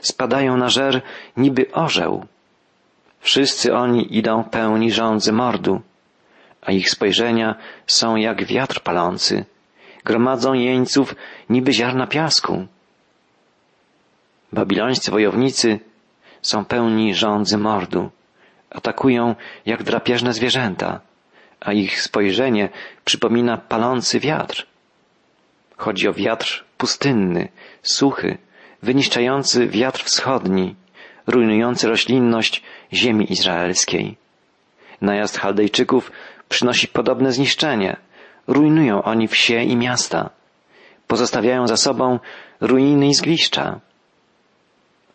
Spadają 0.00 0.56
na 0.56 0.68
żer 0.68 1.02
niby 1.36 1.72
orzeł. 1.72 2.26
Wszyscy 3.20 3.74
oni 3.74 4.16
idą 4.18 4.44
pełni 4.44 4.92
żądzy 4.92 5.32
mordu, 5.32 5.80
a 6.62 6.72
ich 6.72 6.90
spojrzenia 6.90 7.54
są 7.86 8.16
jak 8.16 8.44
wiatr 8.44 8.80
palący. 8.80 9.44
Gromadzą 10.04 10.52
jeńców 10.52 11.14
niby 11.50 11.72
ziarna 11.72 12.06
piasku. 12.06 12.66
Babilońscy 14.52 15.10
wojownicy 15.10 15.80
są 16.42 16.64
pełni 16.64 17.14
żądzy 17.14 17.58
mordu. 17.58 18.10
Atakują 18.74 19.34
jak 19.66 19.82
drapieżne 19.82 20.32
zwierzęta, 20.32 21.00
a 21.60 21.72
ich 21.72 22.02
spojrzenie 22.02 22.68
przypomina 23.04 23.56
palący 23.56 24.20
wiatr. 24.20 24.66
Chodzi 25.76 26.08
o 26.08 26.12
wiatr 26.12 26.64
pustynny, 26.78 27.48
suchy, 27.82 28.38
wyniszczający 28.82 29.66
wiatr 29.66 30.04
wschodni, 30.04 30.74
rujnujący 31.26 31.88
roślinność 31.88 32.62
ziemi 32.92 33.32
izraelskiej. 33.32 34.16
Najazd 35.00 35.38
Chaldejczyków 35.38 36.12
przynosi 36.48 36.88
podobne 36.88 37.32
zniszczenie. 37.32 37.96
Rujnują 38.46 39.02
oni 39.02 39.28
wsie 39.28 39.62
i 39.62 39.76
miasta. 39.76 40.30
Pozostawiają 41.06 41.66
za 41.66 41.76
sobą 41.76 42.18
ruiny 42.60 43.08
i 43.08 43.14
zgliszcza. 43.14 43.80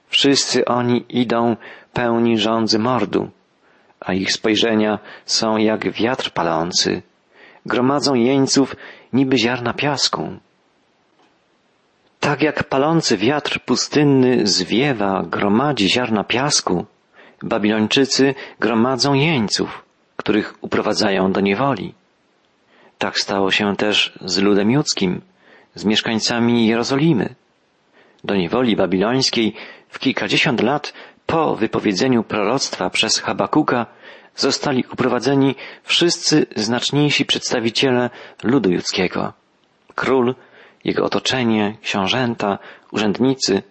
Wszyscy 0.10 0.66
oni 0.66 1.06
idą 1.10 1.56
pełni 1.94 2.38
żądzy 2.38 2.80
mordu, 2.80 3.30
a 4.08 4.14
ich 4.14 4.32
spojrzenia 4.32 5.00
są 5.26 5.58
jak 5.58 5.92
wiatr 5.92 6.32
palący. 6.32 7.02
Gromadzą 7.66 8.14
jeńców 8.14 8.76
niby 9.14 9.38
ziarna 9.38 9.74
piasku. 9.74 10.38
Tak 12.20 12.42
jak 12.42 12.64
palący 12.64 13.18
wiatr 13.18 13.60
pustynny 13.66 14.48
zwiewa, 14.48 15.24
gromadzi 15.28 15.90
ziarna 15.90 16.24
piasku, 16.24 16.86
Babilończycy 17.44 18.36
gromadzą 18.60 19.14
jeńców, 19.14 19.84
których 20.16 20.54
uprowadzają 20.62 21.32
do 21.32 21.42
niewoli. 21.42 21.94
Tak 22.98 23.20
stało 23.20 23.52
się 23.52 23.76
też 23.76 24.14
z 24.22 24.38
ludem 24.38 24.72
judzkim, 24.72 25.22
z 25.76 25.86
mieszkańcami 25.86 26.68
Jerozolimy. 26.68 27.36
Do 28.24 28.36
niewoli 28.36 28.76
babilońskiej 28.76 29.54
w 29.90 30.00
kilkadziesiąt 30.00 30.62
lat 30.64 30.94
po 31.26 31.56
wypowiedzeniu 31.56 32.24
proroctwa 32.24 32.90
przez 32.90 33.20
Habakuka 33.20 33.86
zostali 34.38 34.84
uprowadzeni 34.94 35.56
wszyscy 35.84 36.46
znaczniejsi 36.56 37.26
przedstawiciele 37.26 38.10
ludu 38.44 38.70
judzkiego. 38.72 39.34
Król, 39.96 40.36
jego 40.84 41.06
otoczenie, 41.06 41.78
książęta, 41.82 42.60
urzędnicy, 42.92 43.64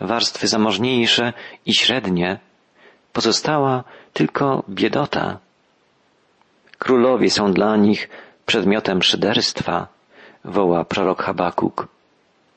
warstwy 0.00 0.48
zamożniejsze 0.48 1.32
i 1.66 1.74
średnie, 1.74 2.38
pozostała 3.12 3.84
tylko 4.12 4.64
biedota. 4.68 5.38
Królowie 6.78 7.30
są 7.30 7.52
dla 7.52 7.76
nich 7.76 8.08
przedmiotem 8.46 9.02
szyderstwa, 9.02 9.86
woła 10.44 10.84
prorok 10.84 11.22
Habakuk, 11.22 11.88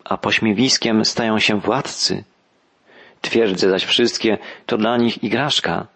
a 0.03 0.17
pośmiewiskiem 0.17 1.05
stają 1.05 1.39
się 1.39 1.59
władcy. 1.59 2.23
Twierdze 3.21 3.69
zaś 3.69 3.85
wszystkie 3.85 4.37
to 4.65 4.77
dla 4.77 4.97
nich 4.97 5.23
igraszka. 5.23 5.87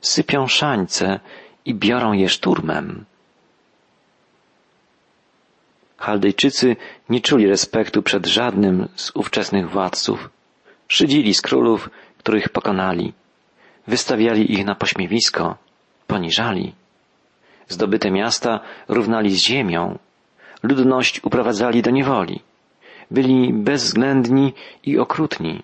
Sypią 0.00 0.46
szańce 0.46 1.20
i 1.64 1.74
biorą 1.74 2.12
je 2.12 2.28
szturmem. 2.28 3.04
Chaldejczycy 5.96 6.76
nie 7.08 7.20
czuli 7.20 7.46
respektu 7.46 8.02
przed 8.02 8.26
żadnym 8.26 8.88
z 8.96 9.10
ówczesnych 9.14 9.70
władców. 9.70 10.30
Szydzili 10.88 11.34
z 11.34 11.40
królów, 11.40 11.90
których 12.18 12.48
pokonali. 12.48 13.12
Wystawiali 13.86 14.52
ich 14.52 14.64
na 14.64 14.74
pośmiewisko, 14.74 15.56
poniżali. 16.06 16.72
Zdobyte 17.68 18.10
miasta 18.10 18.60
równali 18.88 19.30
z 19.36 19.38
ziemią, 19.38 19.98
ludność 20.62 21.24
uprowadzali 21.24 21.82
do 21.82 21.90
niewoli. 21.90 22.40
Byli 23.10 23.52
bezwzględni 23.52 24.52
i 24.84 24.98
okrutni. 24.98 25.62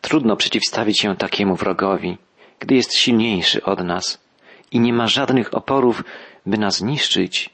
Trudno 0.00 0.36
przeciwstawić 0.36 1.00
się 1.00 1.16
takiemu 1.16 1.56
wrogowi, 1.56 2.18
gdy 2.60 2.74
jest 2.74 2.94
silniejszy 2.94 3.62
od 3.62 3.84
nas 3.84 4.18
i 4.70 4.80
nie 4.80 4.92
ma 4.92 5.06
żadnych 5.06 5.54
oporów, 5.54 6.04
by 6.46 6.58
nas 6.58 6.82
niszczyć. 6.82 7.50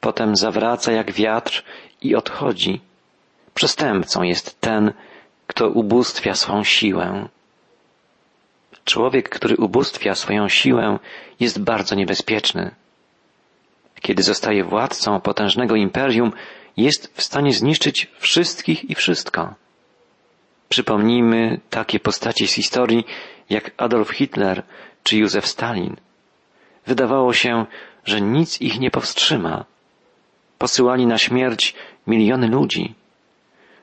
Potem 0.00 0.36
zawraca 0.36 0.92
jak 0.92 1.12
wiatr 1.12 1.64
i 2.02 2.14
odchodzi. 2.14 2.80
Przestępcą 3.54 4.22
jest 4.22 4.60
ten, 4.60 4.92
kto 5.46 5.68
ubóstwia 5.68 6.34
swą 6.34 6.64
siłę. 6.64 7.28
Człowiek, 8.84 9.28
który 9.28 9.56
ubóstwia 9.56 10.14
swoją 10.14 10.48
siłę, 10.48 10.98
jest 11.40 11.60
bardzo 11.60 11.94
niebezpieczny. 11.94 12.74
Kiedy 14.00 14.22
zostaje 14.22 14.64
władcą 14.64 15.20
potężnego 15.20 15.76
imperium, 15.76 16.32
jest 16.76 17.12
w 17.14 17.22
stanie 17.22 17.52
zniszczyć 17.52 18.10
wszystkich 18.18 18.90
i 18.90 18.94
wszystko. 18.94 19.54
Przypomnijmy 20.68 21.60
takie 21.70 22.00
postacie 22.00 22.46
z 22.46 22.52
historii 22.52 23.04
jak 23.50 23.70
Adolf 23.76 24.10
Hitler 24.10 24.62
czy 25.02 25.16
Józef 25.16 25.46
Stalin. 25.46 25.96
Wydawało 26.86 27.32
się, 27.32 27.66
że 28.04 28.20
nic 28.20 28.60
ich 28.60 28.80
nie 28.80 28.90
powstrzyma. 28.90 29.64
Posyłali 30.58 31.06
na 31.06 31.18
śmierć 31.18 31.74
miliony 32.06 32.48
ludzi. 32.48 32.94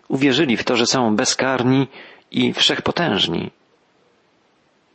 Uwierzyli 0.07 0.57
w 0.57 0.63
to, 0.63 0.75
że 0.75 0.85
są 0.85 1.15
bezkarni 1.15 1.87
i 2.31 2.53
wszechpotężni. 2.53 3.51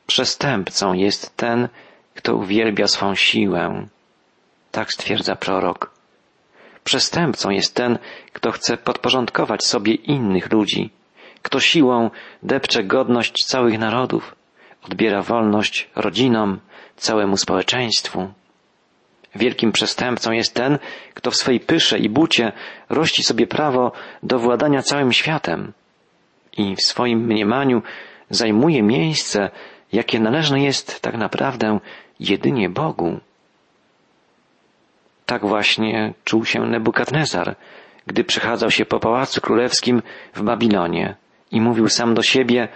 Przestępcą 0.07 0.93
jest 0.93 1.37
ten, 1.37 1.69
kto 2.15 2.37
uwielbia 2.37 2.87
swą 2.87 3.15
siłę. 3.15 3.87
Tak 4.71 4.93
stwierdza 4.93 5.37
prorok. 5.37 5.91
Przestępcą 6.85 7.51
jest 7.51 7.75
ten, 7.75 7.99
kto 8.33 8.51
chce 8.51 8.77
podporządkować 8.77 9.65
sobie 9.65 9.95
innych 9.95 10.53
ludzi, 10.53 10.91
kto 11.43 11.61
siłą 11.61 12.11
depcze 12.43 12.85
godność 12.85 13.45
całych 13.47 13.79
narodów, 13.79 14.35
odbiera 14.83 15.23
wolność 15.23 15.91
rodzinom, 15.97 16.61
całemu 16.97 17.37
społeczeństwu. 17.37 18.33
Wielkim 19.35 19.73
przestępcą 19.73 20.33
jest 20.33 20.55
ten, 20.55 20.79
kto 21.15 21.31
w 21.31 21.37
swej 21.37 21.61
pysze 21.61 21.99
i 21.99 22.09
bucie 22.09 22.53
rości 22.89 23.23
sobie 23.23 23.47
prawo 23.47 23.93
do 24.23 24.39
władania 24.39 24.83
całym 24.83 25.13
światem 25.13 25.73
i 26.57 26.77
w 26.77 26.83
swoim 26.83 27.19
mniemaniu 27.19 27.83
zajmuje 28.31 28.83
miejsce, 28.83 29.51
jakie 29.93 30.21
należne 30.21 30.63
jest 30.63 31.01
tak 31.01 31.15
naprawdę 31.17 31.79
jedynie 32.21 32.69
Bogu. 32.69 33.21
Tak 35.27 35.47
właśnie 35.47 36.15
czuł 36.25 36.45
się 36.45 36.61
Nebukadnezar, 36.61 37.57
gdy 38.07 38.25
przechadzał 38.25 38.71
się 38.71 38.85
po 38.85 39.01
pałacu 39.01 39.41
królewskim 39.41 40.03
w 40.35 40.43
Babilonie 40.43 41.17
i 41.51 41.61
mówił 41.61 41.89
sam 41.89 42.15
do 42.15 42.23
siebie, 42.23 42.69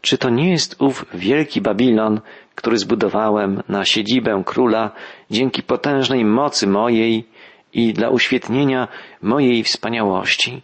czy 0.00 0.18
to 0.18 0.30
nie 0.30 0.50
jest 0.50 0.76
ów 0.82 1.04
wielki 1.14 1.60
Babilon, 1.60 2.20
który 2.54 2.78
zbudowałem 2.78 3.62
na 3.68 3.84
siedzibę 3.84 4.42
króla 4.46 4.90
dzięki 5.30 5.62
potężnej 5.62 6.24
mocy 6.24 6.66
mojej 6.66 7.28
i 7.72 7.92
dla 7.92 8.08
uświetnienia 8.08 8.88
mojej 9.22 9.64
wspaniałości? 9.64 10.62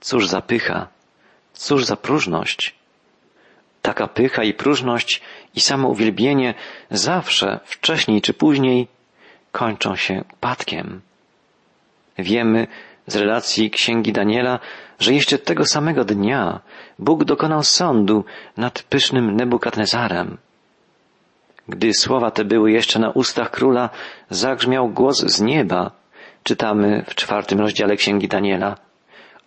Cóż 0.00 0.28
za 0.28 0.40
pycha, 0.40 0.88
cóż 1.52 1.84
za 1.84 1.96
próżność. 1.96 2.74
Taka 3.82 4.06
pycha 4.08 4.44
i 4.44 4.54
próżność 4.54 5.20
i 5.54 5.60
samo 5.60 5.88
uwielbienie 5.88 6.54
zawsze, 6.90 7.60
wcześniej 7.64 8.22
czy 8.22 8.34
później, 8.34 8.88
kończą 9.52 9.96
się 9.96 10.24
upadkiem. 10.32 11.00
Wiemy 12.18 12.66
z 13.12 13.16
relacji 13.16 13.70
księgi 13.70 14.12
Daniela, 14.12 14.58
że 14.98 15.14
jeszcze 15.14 15.38
tego 15.38 15.64
samego 15.64 16.04
dnia 16.04 16.60
Bóg 16.98 17.24
dokonał 17.24 17.62
sądu 17.62 18.24
nad 18.56 18.82
pysznym 18.82 19.36
Nebukadnezarem. 19.36 20.38
Gdy 21.68 21.94
słowa 21.94 22.30
te 22.30 22.44
były 22.44 22.72
jeszcze 22.72 22.98
na 22.98 23.10
ustach 23.10 23.50
króla, 23.50 23.90
zagrzmiał 24.30 24.88
głos 24.88 25.18
z 25.20 25.40
nieba. 25.40 25.90
Czytamy 26.42 27.04
w 27.08 27.14
czwartym 27.14 27.60
rozdziale 27.60 27.96
księgi 27.96 28.28
Daniela. 28.28 28.76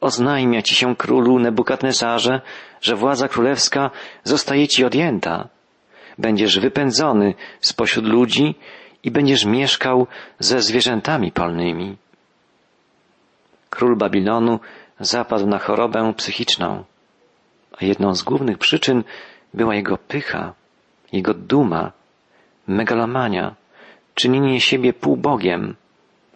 Oznajmia 0.02 0.62
ci 0.62 0.76
się 0.76 0.96
królu 0.96 1.40
Nebukadnezarze, 1.40 2.42
że 2.82 2.96
władza 2.96 3.28
królewska 3.28 3.92
zostaje 4.24 4.68
ci 4.68 4.86
odjęta. 4.86 5.48
Będziesz 6.18 6.60
wypędzony 6.60 7.34
spośród 7.62 8.06
ludzi 8.06 8.56
i 9.04 9.12
będziesz 9.12 9.46
mieszkał 9.46 10.08
ze 10.40 10.62
zwierzętami 10.62 11.32
polnymi. 11.32 11.98
Król 13.74 13.96
Babilonu 13.96 14.60
zapadł 15.00 15.48
na 15.48 15.60
chorobę 15.60 16.14
psychiczną, 16.18 16.84
a 17.78 17.86
jedną 17.86 18.16
z 18.16 18.24
głównych 18.24 18.58
przyczyn 18.58 19.04
była 19.54 19.76
jego 19.76 19.98
pycha, 19.98 20.54
jego 21.12 21.34
duma, 21.34 21.92
megalomania, 22.68 23.56
czynienie 24.16 24.62
siebie 24.62 24.94
półbogiem, 24.94 25.76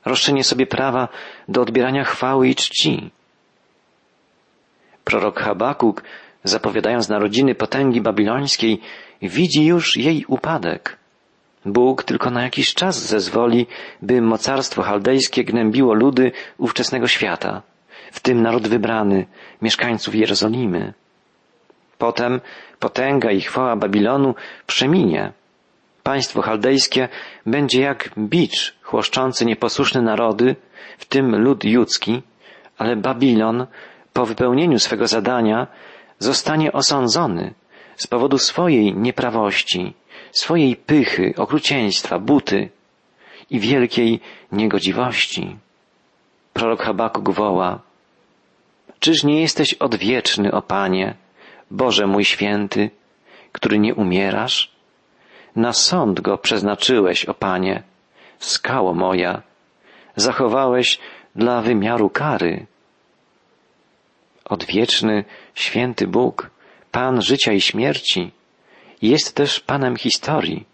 roszczenie 0.05 0.43
sobie 0.43 0.65
prawa 0.65 1.07
do 1.47 1.61
odbierania 1.61 2.03
chwały 2.03 2.47
i 2.47 2.55
czci. 2.55 3.11
Prorok 5.03 5.39
Habakuk, 5.39 6.03
zapowiadając 6.43 7.09
narodziny 7.09 7.55
potęgi 7.55 8.01
babilońskiej, 8.01 8.81
widzi 9.21 9.65
już 9.65 9.97
jej 9.97 10.25
upadek. 10.27 10.97
Bóg 11.67 12.03
tylko 12.03 12.29
na 12.29 12.43
jakiś 12.43 12.73
czas 12.73 13.07
zezwoli, 13.07 13.67
by 14.01 14.21
mocarstwo 14.21 14.81
chaldejskie 14.81 15.43
gnębiło 15.43 15.93
ludy 15.93 16.31
ówczesnego 16.57 17.07
świata, 17.07 17.61
w 18.11 18.19
tym 18.19 18.41
naród 18.41 18.67
wybrany, 18.67 19.25
mieszkańców 19.61 20.15
Jerozolimy. 20.15 20.93
Potem 21.97 22.41
potęga 22.79 23.31
i 23.31 23.41
chwała 23.41 23.75
Babilonu 23.75 24.35
przeminie. 24.67 25.31
Państwo 26.03 26.41
chaldejskie 26.41 27.09
będzie 27.45 27.81
jak 27.81 28.09
bicz 28.17 28.75
chłoszczący 28.81 29.45
nieposłuszne 29.45 30.01
narody, 30.01 30.55
w 30.97 31.05
tym 31.05 31.35
lud 31.35 31.65
judzki, 31.65 32.21
ale 32.77 32.95
Babilon 32.95 33.67
po 34.13 34.25
wypełnieniu 34.25 34.79
swego 34.79 35.07
zadania 35.07 35.67
zostanie 36.19 36.71
osądzony 36.71 37.53
z 37.95 38.07
powodu 38.07 38.37
swojej 38.37 38.95
nieprawości, 38.95 39.93
swojej 40.31 40.75
pychy, 40.75 41.33
okrucieństwa, 41.37 42.19
buty 42.19 42.69
i 43.49 43.59
wielkiej 43.59 44.19
niegodziwości. 44.51 45.57
Prorok 46.53 46.81
Habakuk 46.81 47.29
woła, 47.29 47.79
Czyż 48.99 49.23
nie 49.23 49.41
jesteś 49.41 49.73
odwieczny, 49.73 50.51
o 50.51 50.61
Panie, 50.61 51.15
Boże 51.71 52.07
mój 52.07 52.25
święty, 52.25 52.89
który 53.51 53.79
nie 53.79 53.95
umierasz? 53.95 54.71
Na 55.55 55.73
sąd 55.73 56.21
go 56.21 56.37
przeznaczyłeś, 56.37 57.25
o 57.25 57.33
Panie, 57.33 57.83
skało 58.39 58.93
moja, 58.93 59.41
zachowałeś 60.15 60.99
dla 61.35 61.61
wymiaru 61.61 62.09
kary. 62.09 62.65
Odwieczny, 64.45 65.23
święty 65.55 66.07
Bóg, 66.07 66.49
Pan 66.91 67.21
życia 67.21 67.53
i 67.53 67.61
śmierci, 67.61 68.31
jest 69.01 69.35
też 69.35 69.59
Panem 69.59 69.95
historii. 69.95 70.65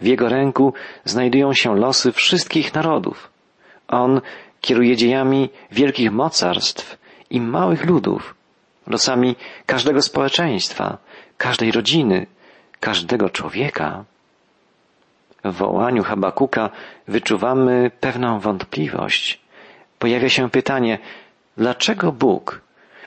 W 0.00 0.06
Jego 0.06 0.28
ręku 0.28 0.74
znajdują 1.04 1.52
się 1.52 1.76
losy 1.76 2.12
wszystkich 2.12 2.74
narodów. 2.74 3.30
On 3.88 4.20
kieruje 4.60 4.96
dziejami 4.96 5.50
wielkich 5.72 6.12
mocarstw 6.12 6.98
i 7.30 7.40
małych 7.40 7.84
ludów, 7.84 8.34
losami 8.86 9.36
każdego 9.66 10.02
społeczeństwa, 10.02 10.98
każdej 11.38 11.72
rodziny, 11.72 12.26
każdego 12.80 13.30
człowieka. 13.30 14.04
W 15.44 15.52
wołaniu 15.52 16.02
Habakuka 16.02 16.70
wyczuwamy 17.08 17.90
pewną 18.00 18.40
wątpliwość. 18.40 19.40
Pojawia 19.98 20.28
się 20.28 20.50
pytanie, 20.50 20.98
dlaczego 21.56 22.12
Bóg, 22.12 22.60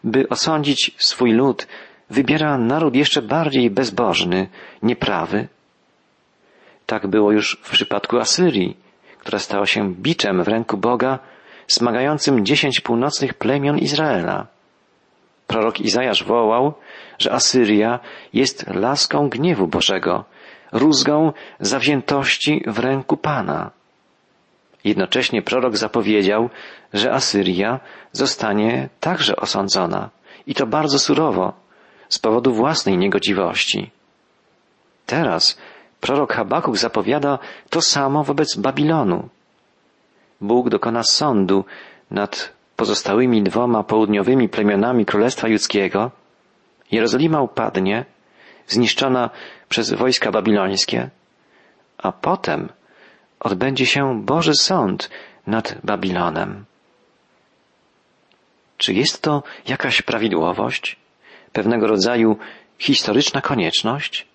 by 0.03 0.29
osądzić 0.29 0.91
swój 0.97 1.31
lud, 1.31 1.67
wybiera 2.09 2.57
naród 2.57 2.95
jeszcze 2.95 3.21
bardziej 3.21 3.69
bezbożny, 3.69 4.47
nieprawy. 4.83 5.47
Tak 6.85 7.07
było 7.07 7.31
już 7.31 7.57
w 7.63 7.71
przypadku 7.71 8.17
Asyrii, 8.17 8.77
która 9.19 9.39
stała 9.39 9.65
się 9.65 9.93
biczem 9.93 10.43
w 10.43 10.47
ręku 10.47 10.77
Boga, 10.77 11.19
smagającym 11.67 12.45
dziesięć 12.45 12.79
północnych 12.79 13.33
plemion 13.33 13.77
Izraela. 13.77 14.47
Prorok 15.47 15.79
Izajasz 15.79 16.23
wołał, 16.23 16.73
że 17.19 17.33
Asyria 17.33 17.99
jest 18.33 18.67
laską 18.67 19.29
gniewu 19.29 19.67
Bożego, 19.67 20.25
rózgą 20.71 21.33
zawziętości 21.59 22.63
w 22.67 22.79
ręku 22.79 23.17
Pana. 23.17 23.71
Jednocześnie 24.83 25.41
prorok 25.41 25.77
zapowiedział, 25.77 26.49
że 26.93 27.11
Asyria 27.11 27.79
zostanie 28.11 28.89
także 28.99 29.35
osądzona 29.35 30.09
i 30.47 30.53
to 30.55 30.67
bardzo 30.67 30.99
surowo, 30.99 31.53
z 32.09 32.19
powodu 32.19 32.53
własnej 32.53 32.97
niegodziwości. 32.97 33.91
Teraz 35.05 35.57
Prorok 36.01 36.33
Habakuk 36.33 36.77
zapowiada 36.77 37.39
to 37.69 37.81
samo 37.81 38.23
wobec 38.23 38.55
Babilonu. 38.55 39.29
Bóg 40.41 40.69
dokona 40.69 41.03
sądu 41.03 41.65
nad 42.11 42.53
pozostałymi 42.75 43.43
dwoma 43.43 43.83
południowymi 43.83 44.49
plemionami 44.49 45.05
Królestwa 45.05 45.47
Judzkiego. 45.47 46.11
Jerozolima 46.91 47.41
upadnie, 47.41 48.05
zniszczona 48.67 49.29
przez 49.69 49.93
wojska 49.93 50.31
babilońskie, 50.31 51.09
a 51.97 52.11
potem 52.11 52.69
odbędzie 53.39 53.85
się 53.85 54.21
Boży 54.23 54.53
Sąd 54.53 55.09
nad 55.47 55.75
Babilonem. 55.83 56.65
Czy 58.77 58.93
jest 58.93 59.21
to 59.21 59.43
jakaś 59.67 60.01
prawidłowość? 60.01 60.95
Pewnego 61.53 61.87
rodzaju 61.87 62.37
historyczna 62.79 63.41
konieczność? 63.41 64.27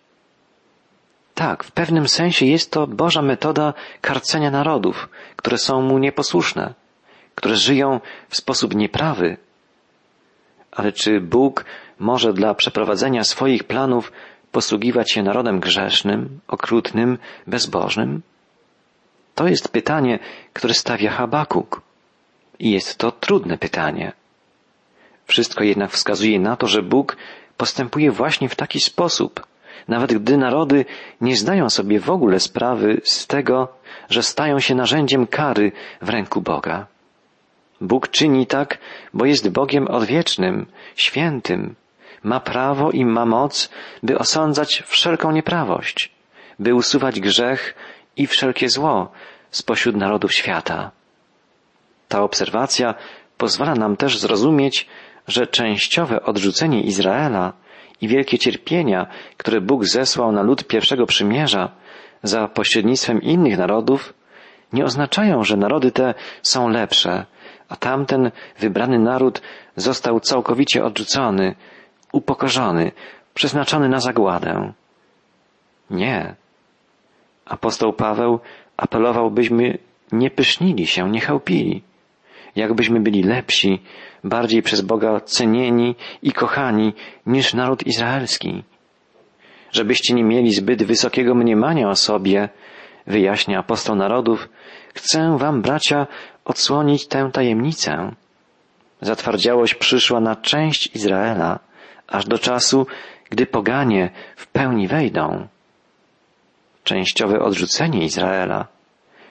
Tak, 1.35 1.65
w 1.65 1.73
pewnym 1.73 2.09
sensie 2.09 2.47
jest 2.47 2.71
to 2.71 2.87
Boża 2.87 3.23
metoda 3.23 3.75
karcenia 4.01 4.51
narodów, 4.51 5.09
które 5.37 5.59
są 5.59 5.83
mu 5.83 5.99
nieposłuszne, 5.99 6.75
które 7.35 7.57
żyją 7.57 8.01
w 8.29 8.37
sposób 8.37 8.75
nieprawy. 8.75 9.37
Ale 10.71 10.93
czy 10.93 11.21
Bóg 11.21 11.65
może 11.99 12.33
dla 12.33 12.55
przeprowadzenia 12.55 13.25
swoich 13.25 13.65
planów 13.65 14.13
posługiwać 14.53 15.13
się 15.13 15.23
narodem 15.23 15.61
grzesznym, 15.61 16.41
okrutnym, 16.49 17.19
bezbożnym? 17.47 18.23
To 19.35 19.49
jest 19.49 19.69
pytanie, 19.69 20.19
które 20.53 20.75
stawia 20.75 21.11
Habakuk. 21.11 21.83
I 22.59 22.71
jest 22.71 22.99
to 22.99 23.13
trudne 23.13 23.59
pytanie. 23.59 24.13
Wszystko 25.27 25.65
jednak 25.65 25.91
wskazuje 25.91 26.41
na 26.41 26.57
to, 26.57 26.67
że 26.67 26.83
Bóg 26.83 27.17
postępuje 27.57 28.11
właśnie 28.11 28.49
w 28.49 28.57
taki 28.57 28.81
sposób, 28.81 29.47
nawet 29.89 30.15
gdy 30.15 30.37
narody 30.37 30.85
nie 31.21 31.37
zdają 31.37 31.71
sobie 31.71 32.01
w 32.01 32.11
ogóle 32.11 32.41
sprawy 32.41 33.01
z 33.05 33.27
tego, 33.27 33.69
że 34.11 34.23
stają 34.23 34.61
się 34.61 34.75
narzędziem 34.75 35.27
kary 35.27 35.73
w 36.03 36.09
ręku 36.09 36.41
Boga. 36.41 36.87
Bóg 37.81 38.09
czyni 38.09 38.47
tak, 38.47 38.79
bo 39.15 39.25
jest 39.25 39.49
Bogiem 39.49 39.89
odwiecznym, 39.89 40.67
świętym, 40.97 41.75
ma 42.23 42.41
prawo 42.41 42.91
i 42.91 43.05
ma 43.05 43.27
moc, 43.27 43.71
by 44.03 44.19
osądzać 44.19 44.83
wszelką 44.87 45.33
nieprawość, 45.33 46.13
by 46.59 46.75
usuwać 46.75 47.21
grzech 47.21 47.75
i 48.17 48.27
wszelkie 48.27 48.69
zło 48.69 49.13
spośród 49.51 49.97
narodów 49.97 50.33
świata. 50.33 50.91
Ta 52.09 52.23
obserwacja 52.23 52.95
pozwala 53.39 53.75
nam 53.75 53.97
też 53.97 54.19
zrozumieć, 54.19 54.89
że 55.29 55.47
częściowe 55.47 56.23
odrzucenie 56.23 56.83
Izraela 56.83 57.53
i 58.01 58.09
wielkie 58.09 58.39
cierpienia, 58.39 59.07
które 59.37 59.61
Bóg 59.61 59.85
zesłał 59.85 60.33
na 60.33 60.43
lud 60.43 60.65
pierwszego 60.65 61.07
przymierza 61.07 61.69
za 62.23 62.49
pośrednictwem 62.49 63.23
innych 63.23 63.59
narodów, 63.59 64.15
nie 64.73 64.85
oznaczają, 64.85 65.45
że 65.45 65.57
narody 65.57 65.91
te 65.91 66.15
są 66.43 66.69
lepsze, 66.69 67.27
a 67.69 67.77
tamten 67.77 68.31
wybrany 68.59 68.99
naród 68.99 69.43
został 69.77 70.21
całkowicie 70.21 70.85
odrzucony, 70.85 71.55
upokorzony, 72.13 72.93
przeznaczony 73.35 73.89
na 73.89 74.01
zagładę. 74.01 74.73
Nie. 75.91 76.35
Apostoł 77.45 77.93
Paweł 77.93 78.41
apelował, 78.77 79.31
byśmy 79.31 79.79
nie 80.13 80.31
pysznili 80.31 80.87
się, 80.87 81.11
nie 81.11 81.21
chełpili, 81.21 81.83
jakbyśmy 82.57 83.01
byli 83.01 83.23
lepsi, 83.23 83.83
bardziej 84.25 84.63
przez 84.63 84.81
Boga 84.81 85.21
cenieni 85.21 85.95
i 86.23 86.33
kochani 86.33 86.93
niż 87.27 87.55
naród 87.55 87.87
izraelski. 87.87 88.63
Żebyście 89.73 90.15
nie 90.15 90.25
mieli 90.25 90.53
zbyt 90.53 90.83
wysokiego 90.83 91.35
mniemania 91.35 91.89
o 91.89 91.97
sobie, 91.97 92.49
wyjaśnia 93.07 93.59
apostoł 93.59 93.97
narodów, 93.97 94.49
chcę 94.95 95.39
wam, 95.39 95.63
bracia, 95.63 96.07
odsłonić 96.45 97.07
tę 97.07 97.31
tajemnicę. 97.33 98.13
Zatwardziałość 99.01 99.75
przyszła 99.75 100.21
na 100.21 100.37
część 100.37 100.97
Izraela, 100.97 101.59
aż 102.07 102.27
do 102.27 102.39
czasu, 102.39 102.87
gdy 103.31 103.47
poganie 103.47 104.11
w 104.37 104.47
pełni 104.47 104.89
wejdą. 104.89 105.49
Częściowe 106.85 107.39
odrzucenie 107.41 108.05
Izraela, 108.05 108.67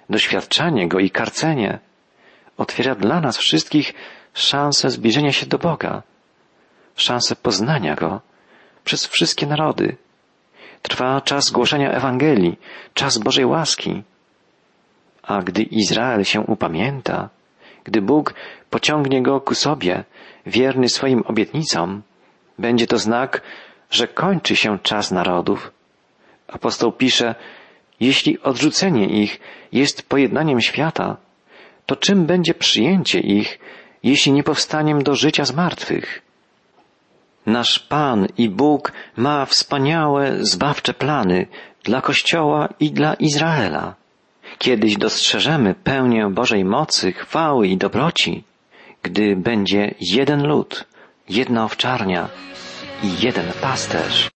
doświadczanie 0.09 0.87
go 0.87 0.99
i 0.99 1.09
karcenie 1.09 1.79
otwiera 2.61 2.95
dla 2.95 3.21
nas 3.21 3.37
wszystkich 3.37 3.93
szansę 4.33 4.89
zbliżenia 4.89 5.31
się 5.31 5.45
do 5.45 5.57
Boga, 5.57 6.03
szansę 6.95 7.35
poznania 7.35 7.95
Go 7.95 8.21
przez 8.83 9.07
wszystkie 9.07 9.45
narody. 9.47 9.97
Trwa 10.81 11.21
czas 11.21 11.51
głoszenia 11.51 11.91
Ewangelii, 11.91 12.59
czas 12.93 13.17
Bożej 13.17 13.45
łaski. 13.45 14.03
A 15.23 15.41
gdy 15.41 15.61
Izrael 15.63 16.23
się 16.23 16.41
upamięta, 16.41 17.29
gdy 17.83 18.01
Bóg 18.01 18.33
pociągnie 18.69 19.23
go 19.23 19.41
ku 19.41 19.55
sobie, 19.55 20.03
wierny 20.45 20.89
swoim 20.89 21.23
obietnicom, 21.27 22.01
będzie 22.59 22.87
to 22.87 22.97
znak, 22.97 23.41
że 23.89 24.07
kończy 24.07 24.55
się 24.55 24.79
czas 24.79 25.11
narodów. 25.11 25.71
Apostoł 26.47 26.91
pisze, 26.91 27.35
jeśli 27.99 28.41
odrzucenie 28.41 29.05
ich 29.23 29.39
jest 29.71 30.09
pojednaniem 30.09 30.61
świata, 30.61 31.17
to 31.85 31.95
czym 31.95 32.25
będzie 32.25 32.53
przyjęcie 32.53 33.19
ich, 33.19 33.59
jeśli 34.03 34.31
nie 34.31 34.43
powstaniem 34.43 35.03
do 35.03 35.15
życia 35.15 35.45
z 35.45 35.53
martwych? 35.53 36.21
Nasz 37.45 37.79
Pan 37.79 38.27
i 38.37 38.49
Bóg 38.49 38.91
ma 39.17 39.45
wspaniałe, 39.45 40.37
zbawcze 40.39 40.93
plany 40.93 41.47
dla 41.83 42.01
Kościoła 42.01 42.69
i 42.79 42.91
dla 42.91 43.13
Izraela. 43.13 43.95
Kiedyś 44.57 44.97
dostrzeżemy 44.97 45.75
pełnię 45.75 46.29
Bożej 46.29 46.65
mocy, 46.65 47.11
chwały 47.11 47.67
i 47.67 47.77
dobroci, 47.77 48.43
gdy 49.03 49.35
będzie 49.35 49.95
jeden 49.99 50.47
lud, 50.47 50.85
jedna 51.29 51.65
owczarnia 51.65 52.29
i 53.03 53.25
jeden 53.25 53.45
pasterz. 53.61 54.29